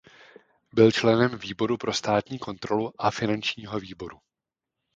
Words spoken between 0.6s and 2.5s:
Byl členem výboru pro státní